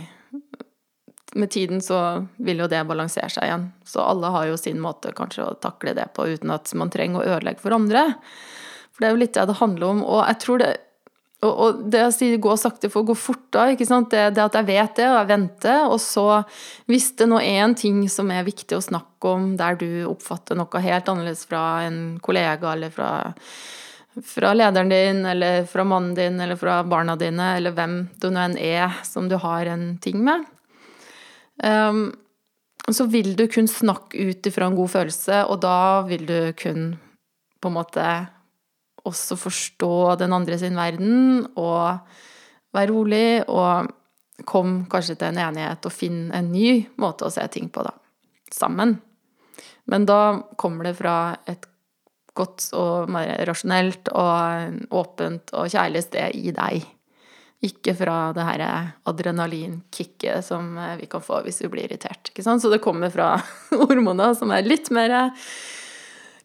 med 1.37 1.51
tiden 1.53 1.83
så 1.85 1.99
vil 2.41 2.63
jo 2.63 2.69
det 2.71 2.81
balansere 2.89 3.29
seg 3.33 3.45
igjen. 3.45 3.69
Så 3.85 4.01
alle 4.01 4.33
har 4.33 4.49
jo 4.49 4.57
sin 4.61 4.81
måte 4.81 5.13
kanskje 5.17 5.45
å 5.45 5.59
takle 5.61 5.93
det 5.97 6.09
på 6.17 6.25
uten 6.33 6.55
at 6.55 6.73
man 6.79 6.93
trenger 6.93 7.21
å 7.21 7.37
ødelegge 7.37 7.61
for 7.61 7.77
andre. 7.77 8.09
For 8.95 9.05
det 9.05 9.09
er 9.09 9.15
jo 9.15 9.21
litt 9.21 9.37
det 9.37 9.47
det 9.51 9.61
handler 9.61 9.91
om. 9.91 10.03
Og 10.07 10.23
jeg 10.25 10.41
tror 10.47 10.63
det 10.65 10.73
og, 11.45 11.83
det 11.93 12.01
å 12.07 12.13
si 12.15 12.31
gå 12.41 12.55
sakte 12.59 12.89
for 12.91 13.05
å 13.05 13.11
gå 13.11 13.15
fort 13.19 13.45
da, 13.55 13.67
ikke? 13.71 13.85
Det, 13.85 14.23
det, 14.35 14.45
at 14.47 14.57
jeg 14.57 14.69
vet 14.71 14.95
det, 14.97 15.09
og 15.11 15.19
jeg 15.19 15.29
venter, 15.29 15.83
og 15.85 15.99
så 16.01 16.25
hvis 16.89 17.11
det 17.21 17.29
nå 17.29 17.41
er 17.43 17.61
en 17.67 17.77
ting 17.77 17.99
som 18.13 18.31
er 18.33 18.47
viktig 18.47 18.79
å 18.79 18.85
snakke 18.85 19.35
om, 19.35 19.51
der 19.61 19.77
du 19.79 19.89
oppfatter 20.09 20.57
noe 20.59 20.83
helt 20.83 21.11
annerledes 21.13 21.45
fra 21.49 21.85
en 21.85 22.17
kollega 22.25 22.73
eller 22.73 22.95
fra, 22.95 23.11
fra 24.25 24.53
lederen 24.55 24.89
din, 24.89 25.25
eller 25.27 25.65
fra 25.69 25.85
mannen 25.85 26.15
din, 26.15 26.41
eller 26.41 26.57
fra 26.57 26.85
barna 26.85 27.17
dine, 27.17 27.57
eller 27.57 27.75
hvem 27.77 27.97
du 28.21 28.29
nå 28.31 28.45
enn 28.47 28.59
er 28.61 28.95
som 29.05 29.29
du 29.29 29.37
har 29.41 29.69
en 29.69 29.97
ting 30.03 30.23
med, 30.25 30.47
um, 31.65 32.09
så 32.89 33.05
vil 33.11 33.35
du 33.37 33.47
kun 33.51 33.69
snakke 33.69 34.31
ut 34.31 34.47
ifra 34.47 34.71
en 34.71 34.79
god 34.79 34.93
følelse, 34.93 35.43
og 35.51 35.61
da 35.65 36.07
vil 36.07 36.25
du 36.29 36.39
kun 36.59 36.95
på 37.61 37.71
en 37.71 37.77
måte 37.77 38.07
også 39.07 39.39
forstå 39.39 40.17
den 40.23 40.35
andre 40.35 40.59
sin 40.59 40.79
verden 40.79 41.47
og 41.55 41.99
være 42.75 42.91
rolig 42.91 43.29
og 43.49 43.93
komme 44.47 44.85
kanskje 44.91 45.17
til 45.17 45.31
en 45.31 45.41
enighet 45.49 45.87
og 45.87 45.95
finne 45.95 46.35
en 46.37 46.51
ny 46.53 46.83
måte 47.01 47.27
å 47.27 47.33
se 47.33 47.47
ting 47.53 47.71
på, 47.73 47.85
da. 47.87 47.95
Sammen. 48.53 48.97
Men 49.91 50.07
da 50.07 50.43
kommer 50.59 50.89
det 50.89 50.97
fra 50.99 51.37
et 51.49 51.67
godt 52.37 52.69
og 52.77 53.15
rasjonelt 53.49 54.11
og 54.13 54.93
åpent 54.95 55.55
og 55.57 55.73
kjærlig 55.73 56.05
sted 56.07 56.37
i 56.37 56.53
deg. 56.57 56.85
Ikke 57.67 57.95
fra 57.97 58.19
det 58.37 58.45
her 58.45 58.65
adrenalinkicket 59.09 60.45
som 60.45 60.77
vi 61.01 61.09
kan 61.11 61.25
få 61.25 61.41
hvis 61.47 61.63
vi 61.65 61.73
blir 61.73 61.89
irritert. 61.89 62.31
Så 62.37 62.71
det 62.73 62.83
kommer 62.85 63.11
fra 63.11 63.33
hormoner 63.87 64.37
som 64.39 64.53
er 64.55 64.69
litt 64.69 64.93
mer 64.95 65.33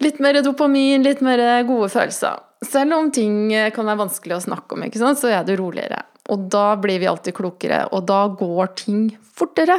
Litt 0.01 0.17
mer 0.17 0.33
dopamin, 0.41 1.03
litt 1.05 1.19
mer 1.21 1.37
gode 1.67 1.85
følelser. 1.93 2.39
Selv 2.65 2.95
om 2.95 3.11
ting 3.13 3.51
kan 3.69 3.85
være 3.85 3.99
vanskelig 3.99 4.33
å 4.33 4.43
snakke 4.47 4.73
om, 4.73 4.85
så 5.13 5.29
er 5.29 5.43
det 5.45 5.59
roligere. 5.59 5.99
Og 6.33 6.47
da 6.49 6.73
blir 6.81 6.97
vi 7.03 7.09
alltid 7.09 7.35
klokere, 7.37 7.83
og 7.93 8.07
da 8.09 8.23
går 8.33 8.71
ting 8.81 9.03
fortere. 9.21 9.77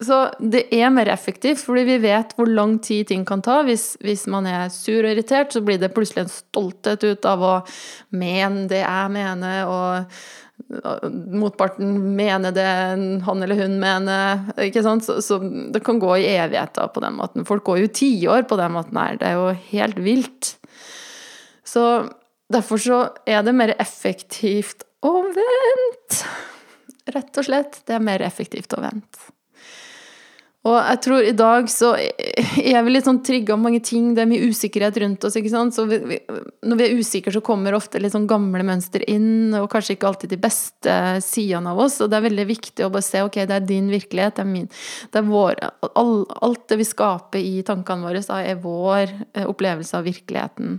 Så 0.00 0.18
det 0.40 0.62
er 0.72 0.92
mer 0.92 1.10
effektivt, 1.12 1.60
fordi 1.60 1.82
vi 1.84 1.96
vet 2.06 2.32
hvor 2.38 2.48
lang 2.48 2.78
tid 2.80 3.10
ting 3.10 3.24
kan 3.28 3.42
ta. 3.44 3.58
Hvis, 3.66 3.98
hvis, 4.00 4.24
man 4.32 4.46
er 4.48 4.70
sur 4.72 5.02
og 5.02 5.10
irritert, 5.10 5.52
så 5.52 5.60
blir 5.64 5.80
det 5.80 5.92
plutselig 5.92 6.24
en 6.24 6.32
stolthet 6.32 7.04
ut 7.04 7.26
av 7.28 7.42
å 7.44 7.56
mene 8.16 8.64
det 8.70 8.80
jeg 8.80 9.10
mener, 9.12 9.68
og 9.68 10.14
motparten 11.10 11.92
mener 12.16 12.54
det 12.56 12.68
han 13.26 13.44
eller 13.44 13.60
hun 13.60 13.76
mener. 13.80 14.46
ikke 14.60 14.82
sant? 14.84 15.04
Så, 15.04 15.18
så 15.24 15.40
det 15.40 15.82
kan 15.84 16.00
gå 16.00 16.14
i 16.16 16.30
evigheter 16.32 16.88
på 16.94 17.02
den 17.04 17.18
måten. 17.18 17.44
Folk 17.48 17.66
går 17.68 17.82
jo 17.82 17.90
tiår 18.00 18.46
på 18.48 18.58
den 18.60 18.72
måten 18.76 19.00
her. 19.00 19.18
Det 19.20 19.28
er 19.28 19.36
jo 19.36 19.50
helt 19.72 20.00
vilt. 20.00 20.54
Så 21.66 21.84
derfor 22.52 22.80
så 22.80 23.02
er 23.28 23.44
det 23.44 23.56
mer 23.56 23.74
effektivt 23.76 24.86
å 25.04 25.12
vente. 25.28 26.32
Rett 27.10 27.42
og 27.42 27.46
slett. 27.46 27.82
Det 27.84 27.96
er 27.96 28.08
mer 28.08 28.24
effektivt 28.24 28.72
å 28.76 28.80
vente. 28.84 29.28
Og 30.70 30.76
jeg 30.78 30.98
tror 31.02 31.26
i 31.26 31.34
dag 31.34 31.68
så 31.72 31.90
er 31.98 32.84
vi 32.86 32.92
litt 32.92 33.06
sånn 33.06 33.22
trigga 33.26 33.56
av 33.56 33.62
mange 33.62 33.80
ting, 33.84 34.12
det 34.14 34.22
er 34.22 34.28
mye 34.30 34.50
usikkerhet 34.50 34.98
rundt 35.02 35.24
oss, 35.26 35.36
ikke 35.38 35.52
sant. 35.52 35.74
Så 35.74 35.86
vi, 35.90 35.98
vi, 36.06 36.18
når 36.66 36.78
vi 36.78 36.86
er 36.86 37.00
usikre, 37.00 37.34
så 37.34 37.42
kommer 37.44 37.74
ofte 37.74 38.00
litt 38.02 38.14
sånn 38.14 38.28
gamle 38.30 38.62
mønster 38.66 39.02
inn, 39.10 39.50
og 39.58 39.70
kanskje 39.72 39.96
ikke 39.96 40.10
alltid 40.10 40.34
de 40.34 40.40
beste 40.40 40.96
sidene 41.26 41.72
av 41.72 41.80
oss. 41.86 41.98
Og 42.04 42.12
det 42.12 42.20
er 42.20 42.26
veldig 42.28 42.46
viktig 42.52 42.86
å 42.86 42.92
bare 42.92 43.06
se 43.06 43.24
ok, 43.26 43.40
det 43.50 43.56
er 43.56 43.66
din 43.66 43.90
virkelighet, 43.90 44.36
det 44.38 44.44
er 44.44 44.50
min 44.50 44.68
Det 45.10 45.22
er 45.22 45.26
vår 45.26 45.64
all, 45.90 46.14
Alt 46.46 46.68
det 46.70 46.78
vi 46.80 46.86
skaper 46.86 47.42
i 47.42 47.64
tankene 47.66 48.06
våre, 48.06 48.22
er 48.38 48.62
vår 48.62 49.16
eh, 49.34 49.48
opplevelse 49.48 49.98
av 49.98 50.06
virkeligheten. 50.06 50.78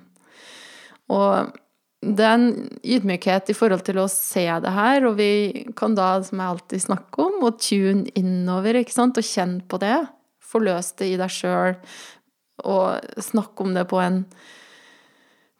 Og 1.11 1.60
det 2.01 2.25
er 2.25 2.33
en 2.33 2.69
ydmykhet 2.81 3.51
i 3.53 3.55
forhold 3.55 3.83
til 3.85 3.99
å 4.01 4.07
se 4.09 4.47
det 4.63 4.71
her, 4.73 5.05
og 5.05 5.19
vi 5.19 5.65
kan 5.77 5.93
da, 5.97 6.15
som 6.25 6.39
jeg 6.41 6.53
alltid 6.55 6.83
snakker 6.87 7.27
om, 7.27 7.43
å 7.45 7.51
tune 7.61 8.09
innover, 8.17 8.79
ikke 8.79 8.95
sant, 8.95 9.19
og 9.21 9.27
kjenne 9.27 9.61
på 9.69 9.77
det. 9.83 9.99
Forløs 10.41 10.95
det 10.97 11.11
i 11.11 11.19
deg 11.21 11.29
sjøl, 11.31 11.77
og 12.65 13.21
snakke 13.21 13.65
om 13.65 13.77
det 13.77 13.85
på 13.89 14.01
en, 14.01 14.23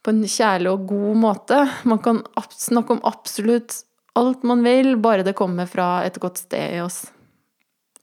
på 0.02 0.12
en 0.12 0.26
kjærlig 0.26 0.72
og 0.72 0.90
god 0.90 1.22
måte. 1.22 1.62
Man 1.86 2.02
kan 2.02 2.20
snakke 2.58 2.96
om 2.96 3.04
absolutt 3.06 3.84
alt 4.18 4.42
man 4.42 4.66
vil, 4.66 4.96
bare 5.02 5.24
det 5.26 5.38
kommer 5.38 5.70
fra 5.70 6.02
et 6.06 6.18
godt 6.22 6.42
sted 6.42 6.74
i 6.74 6.82
oss. 6.82 7.04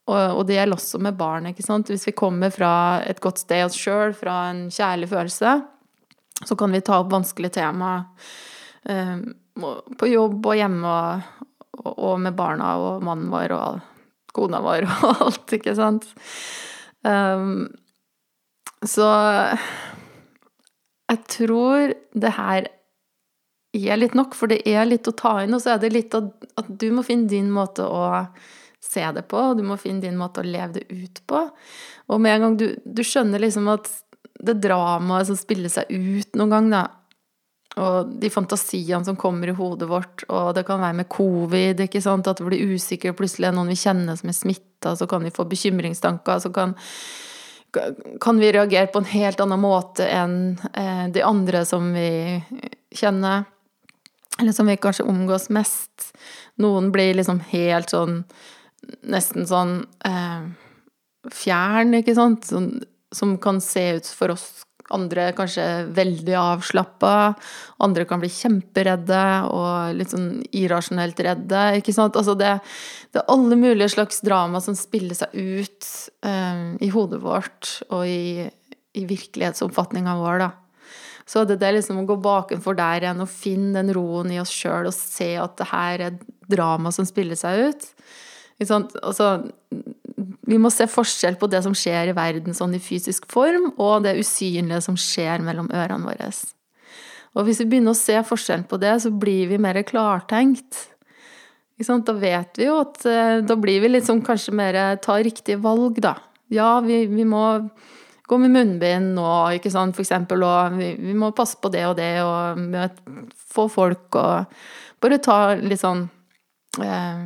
Og, 0.09 0.39
det 0.47 0.55
gjelder 0.55 0.79
også 0.79 0.97
med 1.05 1.19
barn, 1.19 1.51
ikke 1.51 1.61
sant. 1.61 1.91
Hvis 1.91 2.07
vi 2.07 2.15
kommer 2.17 2.49
fra 2.49 2.71
et 3.05 3.19
godt 3.21 3.43
sted 3.43 3.61
i 3.61 3.67
oss 3.67 3.77
sjøl, 3.77 4.15
fra 4.17 4.47
en 4.49 4.63
kjærlig 4.73 5.11
følelse, 5.11 5.59
så 6.45 6.55
kan 6.55 6.71
vi 6.71 6.81
ta 6.81 6.99
opp 7.01 7.11
vanskelige 7.11 7.57
tema 7.59 8.05
eh, 8.83 9.17
på 9.99 10.07
jobb 10.07 10.45
og 10.45 10.55
hjemme 10.55 10.95
og, 10.95 11.45
og, 11.89 12.15
med 12.23 12.35
barna 12.37 12.75
og 12.79 13.03
mannen 13.03 13.31
vår 13.31 13.55
og 13.57 13.79
kona 14.35 14.61
vår 14.63 14.87
og 15.09 15.23
alt, 15.27 15.55
ikke 15.57 15.75
sant. 15.77 16.07
Um, 17.03 17.69
så 18.85 19.07
jeg 21.09 21.23
tror 21.31 21.95
det 22.13 22.35
her 22.37 22.69
er 23.75 23.99
litt 23.99 24.15
nok, 24.17 24.35
for 24.37 24.51
det 24.51 24.61
er 24.67 24.87
litt 24.87 25.07
å 25.09 25.15
ta 25.17 25.39
inn, 25.43 25.53
og 25.53 25.61
så 25.63 25.75
er 25.75 25.83
det 25.83 25.91
litt 25.93 26.15
at, 26.17 26.31
at 26.57 26.69
du 26.69 26.89
må 26.95 27.03
finne 27.05 27.29
din 27.29 27.51
måte 27.53 27.85
å 27.85 28.03
se 28.81 29.03
det 29.15 29.25
på, 29.29 29.39
og 29.51 29.59
du 29.59 29.65
må 29.67 29.77
finne 29.79 30.03
din 30.05 30.17
måte 30.17 30.41
å 30.41 30.47
leve 30.47 30.79
det 30.79 30.85
ut 30.89 31.21
på. 31.29 31.41
Og 32.09 32.21
med 32.21 32.37
en 32.37 32.45
gang 32.45 32.57
du, 32.61 32.67
du 32.85 33.03
skjønner 33.05 33.41
liksom 33.43 33.67
at 33.71 33.89
det 34.39 34.59
dramaet 34.63 35.27
som 35.27 35.37
spiller 35.37 35.71
seg 35.71 35.89
ut 35.91 36.39
noen 36.39 36.53
gang, 36.53 36.71
da. 36.73 36.85
Og 37.79 38.09
de 38.19 38.31
fantasiene 38.33 39.05
som 39.05 39.17
kommer 39.19 39.51
i 39.51 39.55
hodet 39.55 39.87
vårt, 39.87 40.23
og 40.27 40.53
det 40.57 40.65
kan 40.67 40.81
være 40.81 40.97
med 41.01 41.09
covid, 41.11 41.83
ikke 41.85 42.01
sant, 42.03 42.27
at 42.27 42.39
du 42.39 42.47
blir 42.47 42.73
usikker, 42.73 43.15
plutselig 43.15 43.49
er 43.49 43.55
noen 43.55 43.71
vi 43.71 43.77
kjenner 43.79 44.17
som 44.19 44.31
er 44.31 44.37
smitta, 44.37 44.95
så 44.97 45.07
kan 45.09 45.23
vi 45.23 45.33
få 45.35 45.45
bekymringstanker, 45.47 46.41
så 46.43 46.51
kan, 46.55 46.73
kan 48.23 48.41
vi 48.41 48.51
reagere 48.55 48.89
på 48.91 49.03
en 49.03 49.11
helt 49.13 49.43
annen 49.45 49.61
måte 49.63 50.07
enn 50.09 50.35
eh, 50.73 51.05
de 51.13 51.23
andre 51.23 51.63
som 51.67 51.91
vi 51.93 52.41
kjenner, 52.95 53.45
eller 54.39 54.55
som 54.55 54.71
vi 54.71 54.79
kanskje 54.81 55.07
omgås 55.07 55.49
mest. 55.53 56.09
Noen 56.59 56.89
blir 56.95 57.13
liksom 57.19 57.43
helt 57.51 57.95
sånn 57.95 58.23
Nesten 59.11 59.43
sånn 59.45 59.73
eh, 60.07 60.45
fjern, 61.35 61.91
ikke 61.99 62.13
sant. 62.15 62.47
Sånn 62.47 62.69
som 63.15 63.37
kan 63.41 63.61
se 63.63 63.85
ut 63.97 64.09
for 64.13 64.35
oss 64.35 64.49
andre 64.93 65.29
kanskje 65.37 65.65
veldig 65.93 66.35
avslappa, 66.39 67.33
andre 67.85 68.05
kan 68.09 68.21
bli 68.21 68.29
kjemperedde 68.33 69.23
og 69.53 69.97
litt 69.97 70.13
sånn 70.13 70.29
irrasjonelt 70.55 71.19
redde, 71.25 71.65
ikke 71.79 71.93
sant. 71.95 72.17
Altså 72.19 72.35
det, 72.39 72.55
det 73.13 73.21
er 73.21 73.33
alle 73.33 73.59
mulige 73.59 73.91
slags 73.93 74.23
drama 74.25 74.61
som 74.63 74.77
spiller 74.77 75.17
seg 75.17 75.35
ut 75.35 75.89
um, 76.25 76.73
i 76.81 76.89
hodet 76.93 77.21
vårt 77.23 77.75
og 77.89 78.07
i, 78.09 78.47
i 78.97 79.05
virkelighetsoppfatninga 79.09 80.17
vår, 80.19 80.47
da. 80.47 80.51
Så 81.29 81.43
det 81.45 81.61
er 81.61 81.75
liksom 81.75 82.01
å 82.01 82.07
gå 82.09 82.15
bakenfor 82.23 82.73
der 82.79 83.03
igjen 83.03 83.21
og 83.21 83.29
finne 83.29 83.83
den 83.83 83.93
roen 83.93 84.31
i 84.33 84.39
oss 84.41 84.49
sjøl 84.49 84.89
og 84.89 84.95
se 84.95 85.35
at 85.37 85.59
det 85.59 85.67
her 85.69 86.05
er 86.07 86.17
drama 86.49 86.89
som 86.89 87.05
spiller 87.05 87.37
seg 87.37 87.69
ut. 87.69 87.85
Ikke 88.57 88.71
sant? 88.71 88.95
Altså, 89.05 89.27
vi 90.49 90.57
må 90.61 90.71
se 90.73 90.87
forskjell 90.89 91.37
på 91.39 91.49
det 91.51 91.61
som 91.65 91.75
skjer 91.77 92.09
i 92.09 92.15
verden 92.17 92.55
sånn 92.57 92.73
i 92.73 92.81
fysisk 92.81 93.27
form, 93.29 93.69
og 93.77 94.05
det 94.05 94.17
usynlige 94.17 94.81
som 94.87 94.97
skjer 94.97 95.43
mellom 95.45 95.69
ørene 95.69 96.09
våre. 96.09 96.29
Og 97.37 97.45
hvis 97.45 97.61
vi 97.61 97.67
begynner 97.69 97.93
å 97.93 97.99
se 97.99 98.15
forskjellen 98.25 98.65
på 98.69 98.79
det, 98.81 98.95
så 99.03 99.11
blir 99.13 99.51
vi 99.51 99.61
mer 99.61 99.77
klartenkt. 99.85 100.87
Da 101.79 102.15
vet 102.17 102.57
vi 102.59 102.65
jo 102.65 102.79
at 102.81 103.05
eh, 103.07 103.37
da 103.45 103.55
blir 103.55 103.85
vi 103.85 104.01
sånn 104.03 104.23
kanskje 104.25 104.55
mer 104.57 104.79
ta 104.99 105.19
riktige 105.21 105.61
valg, 105.63 106.01
da. 106.03 106.17
Ja, 106.51 106.79
vi, 106.83 107.05
vi 107.07 107.23
må 107.29 107.43
gå 108.29 108.37
med 108.41 108.53
munnbind 108.53 109.13
nå, 109.15 109.29
ikke 109.57 109.71
sant, 109.73 109.95
for 109.95 110.03
eksempel, 110.03 110.43
og 110.45 110.75
vi, 110.77 110.91
vi 110.99 111.15
må 111.17 111.31
passe 111.37 111.57
på 111.61 111.71
det 111.73 111.85
og 111.87 111.95
det, 112.01 112.11
og 112.25 112.59
møte, 112.61 113.25
få 113.53 113.69
folk 113.71 114.17
og 114.19 114.59
bare 115.01 115.21
ta 115.23 115.39
litt 115.57 115.81
sånn 115.81 116.03
eh, 116.83 117.23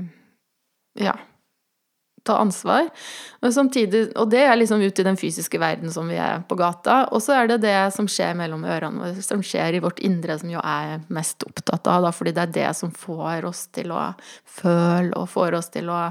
ja, 1.02 1.16
ta 2.24 2.38
ansvar. 2.40 2.88
Og, 3.42 3.52
samtidig, 3.54 4.06
og 4.20 4.30
det 4.32 4.44
er 4.46 4.56
liksom 4.58 4.82
ut 4.84 5.00
i 5.00 5.06
den 5.06 5.20
fysiske 5.20 5.60
verden 5.62 5.92
som 5.94 6.08
vi 6.10 6.18
er 6.22 6.44
på 6.48 6.58
gata. 6.60 7.04
Og 7.12 7.24
så 7.24 7.36
er 7.38 7.52
det 7.52 7.62
det 7.66 7.78
som 7.96 8.08
skjer 8.10 8.36
mellom 8.40 8.64
ørene 8.64 9.14
som 9.24 9.44
skjer 9.44 9.78
i 9.78 9.84
vårt 9.84 10.02
indre, 10.04 10.38
som 10.40 10.52
jo 10.52 10.64
er 10.64 11.04
mest 11.14 11.44
opptatt 11.48 11.88
av, 11.92 12.08
da, 12.08 12.14
fordi 12.16 12.36
det 12.36 12.46
er 12.48 12.58
det 12.60 12.70
som 12.80 12.94
får 12.96 13.48
oss 13.50 13.66
til 13.76 13.94
å 13.96 14.10
føle, 14.62 15.12
og 15.20 15.30
får 15.32 15.60
oss 15.60 15.72
til 15.74 15.92
å 15.92 16.02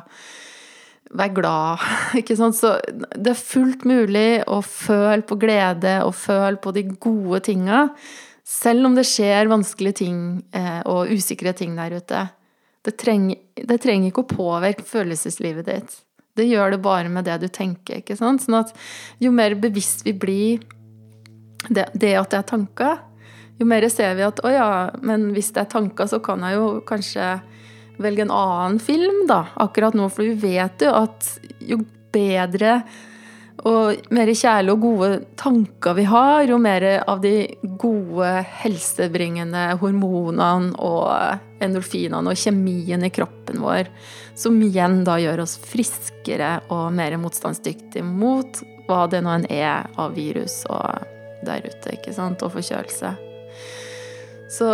være 1.12 1.36
glad, 1.36 1.86
ikke 2.20 2.36
sant. 2.38 2.58
Så 2.58 2.74
det 3.16 3.34
er 3.34 3.40
fullt 3.40 3.86
mulig 3.88 4.42
å 4.48 4.60
føle 4.64 5.24
på 5.26 5.40
glede 5.40 5.98
og 6.06 6.14
føle 6.16 6.60
på 6.60 6.74
de 6.76 6.86
gode 6.92 7.42
tinga, 7.48 7.86
selv 8.52 8.88
om 8.88 8.96
det 8.98 9.06
skjer 9.08 9.48
vanskelige 9.48 10.02
ting 10.02 10.16
eh, 10.56 10.80
og 10.90 11.12
usikre 11.14 11.54
ting 11.56 11.76
der 11.78 11.94
ute. 12.02 12.26
Det 12.82 12.96
trenger, 12.98 13.38
det 13.54 13.78
trenger 13.82 14.10
ikke 14.10 14.24
å 14.24 14.32
påvirke 14.32 14.86
følelseslivet 14.86 15.68
ditt. 15.68 15.94
Det 16.36 16.46
gjør 16.48 16.74
det 16.74 16.82
bare 16.82 17.10
med 17.12 17.28
det 17.28 17.38
du 17.42 17.48
tenker. 17.52 18.00
ikke 18.00 18.16
sant? 18.18 18.42
Sånn 18.42 18.58
at 18.62 18.72
jo 19.22 19.32
mer 19.34 19.54
bevisst 19.60 20.06
vi 20.06 20.14
blir 20.16 20.62
det, 21.68 21.90
det 21.94 22.14
at 22.18 22.32
det 22.32 22.40
er 22.40 22.48
tanker, 22.48 23.00
jo 23.60 23.68
mer 23.68 23.86
ser 23.92 24.16
vi 24.18 24.24
at 24.26 24.40
å 24.42 24.50
ja, 24.50 24.68
men 25.04 25.30
hvis 25.36 25.52
det 25.54 25.66
er 25.66 25.72
tanker, 25.76 26.08
så 26.10 26.18
kan 26.24 26.42
jeg 26.42 26.56
jo 26.56 26.68
kanskje 26.88 27.36
velge 28.02 28.24
en 28.24 28.34
annen 28.34 28.80
film, 28.82 29.24
da, 29.28 29.44
akkurat 29.62 29.94
nå. 29.94 30.08
For 30.10 30.26
vi 30.26 30.34
vet 30.40 30.82
jo 30.82 30.94
at 31.04 31.28
jo 31.62 31.82
bedre 32.12 32.80
og 33.62 34.08
mer 34.10 34.30
kjærlige 34.32 34.74
og 34.74 34.82
gode 34.82 35.10
tanker 35.38 35.94
vi 35.94 36.06
har, 36.08 36.48
jo 36.48 36.58
mer 36.58 36.86
av 37.06 37.20
de 37.22 37.46
gode 37.78 38.30
helsebringende 38.62 39.68
hormonene 39.82 40.72
og 40.82 41.62
endorfinene 41.62 42.32
og 42.32 42.40
kjemien 42.40 43.06
i 43.06 43.12
kroppen 43.14 43.62
vår, 43.62 43.90
som 44.34 44.58
igjen 44.64 45.02
da 45.06 45.18
gjør 45.22 45.44
oss 45.44 45.58
friskere 45.62 46.56
og 46.72 46.90
mer 46.96 47.14
motstandsdyktige 47.22 48.06
mot 48.06 48.64
hva 48.88 49.04
det 49.10 49.22
nå 49.22 49.36
enn 49.36 49.46
er 49.52 49.86
av 50.00 50.16
virus 50.16 50.62
og 50.72 51.06
der 51.46 51.62
ute, 51.66 51.96
ikke 51.96 52.14
sant, 52.14 52.42
og 52.42 52.54
forkjølelse. 52.54 53.14
Så 54.52 54.68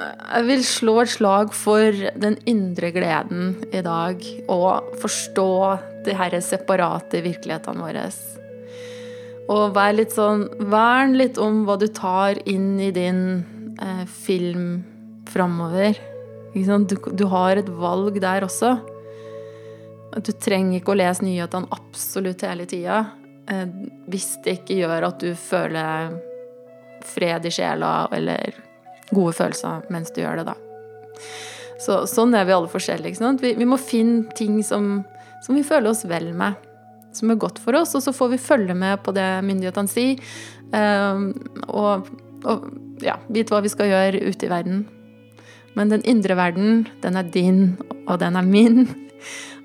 jeg 0.00 0.46
vil 0.46 0.62
slå 0.64 0.96
et 1.02 1.12
slag 1.12 1.54
for 1.56 1.96
den 2.22 2.36
indre 2.48 2.92
gleden 2.94 3.56
i 3.72 3.82
dag, 3.84 4.22
og 4.48 4.92
forstå 5.02 5.50
de 6.04 6.14
her 6.16 6.36
separate 6.44 7.22
virkelighetene 7.24 7.84
våre. 7.84 8.06
Og 9.50 9.74
vær 9.74 9.96
litt 9.96 10.14
sånn 10.14 10.46
Vern 10.70 11.16
litt 11.18 11.40
om 11.42 11.64
hva 11.66 11.76
du 11.80 11.88
tar 11.90 12.38
inn 12.48 12.78
i 12.80 12.90
din 12.94 13.22
eh, 13.80 14.04
film 14.06 14.84
framover. 15.30 15.98
Du, 16.54 16.96
du, 17.14 17.24
har 17.30 17.60
et 17.60 17.68
valg 17.68 18.18
der 18.22 18.46
også. 18.46 18.76
Du 20.18 20.32
trenger 20.32 20.80
ikke 20.80 20.94
å 20.94 20.98
lese 20.98 21.22
nyhetene 21.22 21.70
absolutt 21.70 22.42
hele 22.42 22.66
tida 22.70 23.04
eh, 23.50 23.68
hvis 24.10 24.32
det 24.44 24.60
ikke 24.60 24.80
gjør 24.82 25.06
at 25.12 25.22
du 25.22 25.30
føler 25.38 26.16
fred 27.06 27.46
i 27.46 27.52
sjela 27.54 28.08
eller 28.12 28.58
gode 29.10 29.34
følelser 29.38 29.86
mens 29.90 30.12
du 30.14 30.20
gjør 30.22 30.42
det, 30.42 30.50
da. 30.50 30.56
Så, 31.80 32.02
sånn 32.10 32.34
er 32.36 32.44
vi 32.44 32.52
alle 32.52 32.68
forskjellige. 32.68 33.30
Vi, 33.40 33.54
vi 33.56 33.66
må 33.68 33.78
finne 33.80 34.28
ting 34.36 34.60
som, 34.66 35.00
som, 35.44 35.56
vi 35.56 35.64
føler 35.66 35.90
oss 35.92 36.04
vel 36.08 36.30
med, 36.36 36.58
som 37.16 37.32
er 37.32 37.40
godt 37.40 37.58
for 37.62 37.78
oss, 37.78 37.94
og 37.98 38.04
så 38.04 38.14
får 38.14 38.32
vi 38.34 38.40
følge 38.42 38.76
med 38.78 39.02
på 39.04 39.14
det 39.16 39.26
myndighetene 39.46 39.90
sier, 39.90 40.22
um, 40.70 41.30
og, 41.66 42.08
og 42.44 42.70
ja, 43.04 43.18
vite 43.32 43.54
hva 43.54 43.62
vi 43.64 43.72
skal 43.72 43.90
gjøre 43.90 44.22
ute 44.28 44.46
i 44.46 44.52
verden. 44.52 44.84
Men 45.78 45.92
den 45.92 46.02
indre 46.08 46.34
verden, 46.38 46.84
den 47.02 47.18
er 47.18 47.30
din, 47.30 47.62
og 48.06 48.18
den 48.22 48.38
er 48.38 48.46
min. 48.46 48.84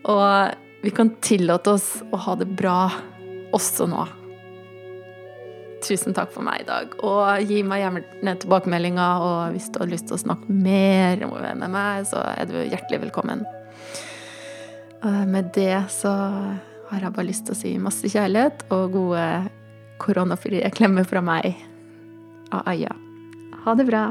Og 0.05 0.83
vi 0.85 0.91
kan 0.93 1.09
tillate 1.25 1.71
oss 1.73 1.87
å 2.13 2.19
ha 2.27 2.35
det 2.37 2.45
bra 2.59 2.91
også 3.57 3.87
nå 3.89 4.03
tusen 5.85 6.15
takk 6.15 6.31
for 6.33 6.45
meg 6.45 6.63
i 6.63 6.67
dag. 6.67 6.95
Og 7.05 7.49
gi 7.49 7.61
meg 7.67 7.83
gjerne 7.83 8.35
tilbakemeldinger, 8.41 9.25
og 9.25 9.55
hvis 9.55 9.69
du 9.73 9.81
har 9.81 9.91
lyst 9.91 10.09
til 10.09 10.17
å 10.17 10.23
snakke 10.23 10.51
mer 10.51 11.21
med 11.27 11.69
meg, 11.69 12.07
så 12.09 12.23
er 12.33 12.49
du 12.49 12.57
hjertelig 12.63 13.03
velkommen. 13.07 13.45
Med 15.05 15.51
det 15.53 15.85
så 15.93 16.11
har 16.89 17.01
jeg 17.01 17.13
bare 17.13 17.27
lyst 17.27 17.45
til 17.45 17.53
å 17.53 17.59
si 17.59 17.73
masse 17.81 18.09
kjærlighet 18.09 18.65
og 18.73 18.95
gode 18.95 19.25
koronafrie 20.01 20.69
klemmer 20.73 21.05
fra 21.07 21.21
meg. 21.21 21.59
Aya. 22.65 22.93
Ha 23.65 23.75
det 23.77 23.85
bra. 23.89 24.07